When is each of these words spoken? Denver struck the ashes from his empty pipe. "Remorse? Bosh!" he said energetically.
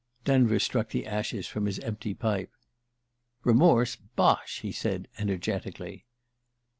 Denver 0.25 0.57
struck 0.57 0.89
the 0.89 1.05
ashes 1.05 1.45
from 1.45 1.67
his 1.67 1.77
empty 1.77 2.15
pipe. 2.15 2.49
"Remorse? 3.43 3.95
Bosh!" 3.97 4.61
he 4.61 4.71
said 4.71 5.07
energetically. 5.19 6.07